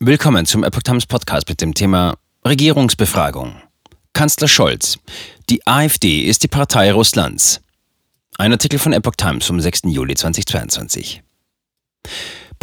[0.00, 3.54] Willkommen zum Epoch Times Podcast mit dem Thema Regierungsbefragung.
[4.12, 4.98] Kanzler Scholz.
[5.48, 7.60] Die AfD ist die Partei Russlands.
[8.36, 9.82] Ein Artikel von Epoch Times vom 6.
[9.84, 11.22] Juli 2022.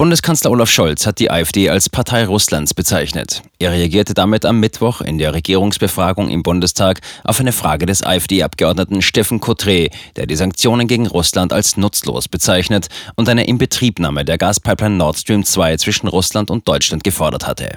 [0.01, 3.43] Bundeskanzler Olaf Scholz hat die AfD als Partei Russlands bezeichnet.
[3.59, 9.03] Er reagierte damit am Mittwoch in der Regierungsbefragung im Bundestag auf eine Frage des AfD-Abgeordneten
[9.03, 14.95] Steffen Cotré, der die Sanktionen gegen Russland als nutzlos bezeichnet und eine Inbetriebnahme der Gaspipeline
[14.95, 17.69] Nord Stream 2 zwischen Russland und Deutschland gefordert hatte.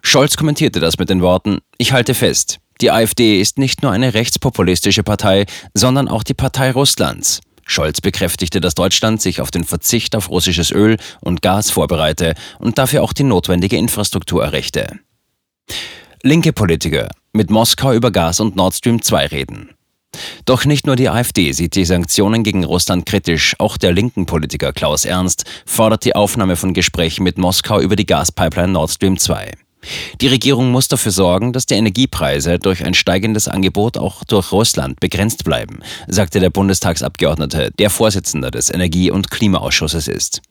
[0.00, 4.14] Scholz kommentierte das mit den Worten, ich halte fest, die AfD ist nicht nur eine
[4.14, 7.40] rechtspopulistische Partei, sondern auch die Partei Russlands.
[7.68, 12.78] Scholz bekräftigte, dass Deutschland sich auf den Verzicht auf russisches Öl und Gas vorbereite und
[12.78, 14.98] dafür auch die notwendige Infrastruktur errichte.
[16.22, 19.70] Linke Politiker mit Moskau über Gas und Nord Stream 2 reden.
[20.46, 24.72] Doch nicht nur die AfD sieht die Sanktionen gegen Russland kritisch, auch der linken Politiker
[24.72, 29.52] Klaus Ernst fordert die Aufnahme von Gesprächen mit Moskau über die Gaspipeline Nord Stream 2.
[30.20, 34.98] Die Regierung muss dafür sorgen, dass die Energiepreise durch ein steigendes Angebot auch durch Russland
[35.00, 40.42] begrenzt bleiben, sagte der Bundestagsabgeordnete, der Vorsitzender des Energie- und Klimaausschusses ist.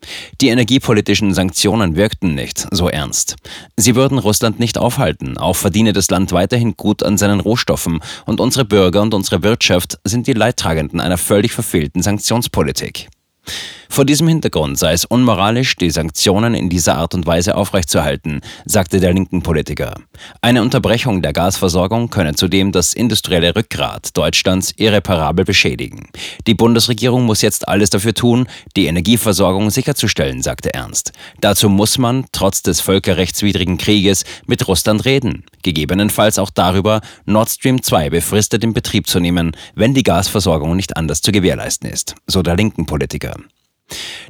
[0.42, 3.36] Die energiepolitischen Sanktionen wirkten nicht so ernst.
[3.76, 8.40] Sie würden Russland nicht aufhalten, auch verdiene das Land weiterhin gut an seinen Rohstoffen und
[8.40, 13.10] unsere Bürger und unsere Wirtschaft sind die Leidtragenden einer völlig verfehlten Sanktionspolitik.
[13.98, 19.00] Vor diesem Hintergrund sei es unmoralisch, die Sanktionen in dieser Art und Weise aufrechtzuerhalten, sagte
[19.00, 19.96] der linken Politiker.
[20.40, 26.10] Eine Unterbrechung der Gasversorgung könne zudem das industrielle Rückgrat Deutschlands irreparabel beschädigen.
[26.46, 31.12] Die Bundesregierung muss jetzt alles dafür tun, die Energieversorgung sicherzustellen, sagte Ernst.
[31.42, 37.82] Dazu muss man, trotz des völkerrechtswidrigen Krieges, mit Russland reden, gegebenenfalls auch darüber, Nord Stream
[37.82, 42.44] 2 befristet in Betrieb zu nehmen, wenn die Gasversorgung nicht anders zu gewährleisten ist, so
[42.44, 43.38] der linken Politiker.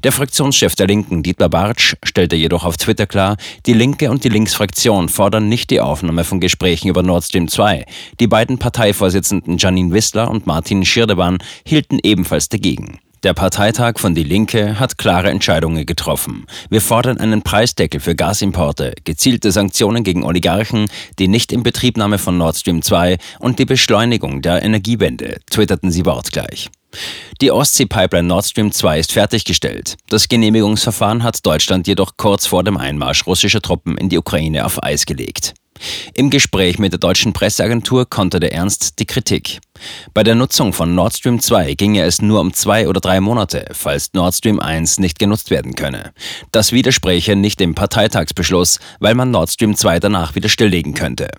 [0.08, 4.30] Der Fraktionschef der Linken, Dietmar Bartsch, stellte jedoch auf Twitter klar, die Linke und die
[4.30, 7.84] Linksfraktion fordern nicht die Aufnahme von Gesprächen über Nord Stream 2.
[8.22, 13.00] Die beiden Parteivorsitzenden Janine Wissler und Martin Schirdewan hielten ebenfalls dagegen.
[13.24, 16.46] Der Parteitag von Die Linke hat klare Entscheidungen getroffen.
[16.70, 20.86] Wir fordern einen Preisdeckel für Gasimporte, gezielte Sanktionen gegen Oligarchen,
[21.20, 26.70] die Nichtinbetriebnahme von Nord Stream 2 und die Beschleunigung der Energiewende, twitterten sie wortgleich.
[27.42, 29.98] Die Ostsee-Pipeline Nord Stream 2 ist fertiggestellt.
[30.10, 34.82] Das Genehmigungsverfahren hat Deutschland jedoch kurz vor dem Einmarsch russischer Truppen in die Ukraine auf
[34.82, 35.54] Eis gelegt.
[36.14, 39.60] Im Gespräch mit der deutschen Presseagentur konterte Ernst die Kritik.
[40.14, 43.68] Bei der Nutzung von Nord Stream 2 ginge es nur um zwei oder drei Monate,
[43.74, 46.14] falls Nord Stream 1 nicht genutzt werden könne.
[46.52, 51.30] Das widerspräche nicht dem Parteitagsbeschluss, weil man Nord Stream 2 danach wieder stilllegen könnte.